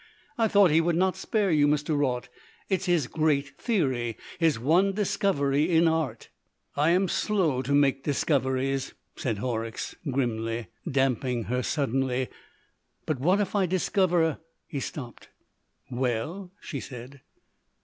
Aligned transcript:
I 0.35 0.47
thought 0.47 0.71
he 0.71 0.81
would 0.81 0.95
not 0.95 1.15
spare 1.15 1.51
you, 1.51 1.67
Mr. 1.67 1.95
Raut. 1.95 2.27
It's 2.69 2.85
his 2.87 3.05
great 3.05 3.49
theory, 3.59 4.17
his 4.39 4.57
one 4.57 4.93
discovery 4.93 5.69
in 5.69 5.87
art." 5.87 6.29
"I 6.75 6.89
am 6.89 7.07
slow 7.07 7.61
to 7.61 7.71
make 7.75 8.03
discoveries," 8.03 8.95
said 9.15 9.37
Horrocks 9.37 9.95
grimly, 10.09 10.69
damping 10.89 11.43
her 11.43 11.61
suddenly. 11.61 12.29
"But 13.05 13.19
what 13.19 13.53
I 13.53 13.67
discover...." 13.67 14.39
He 14.65 14.79
stopped. 14.79 15.29
"Well?" 15.91 16.51
she 16.59 16.79
said. 16.79 17.21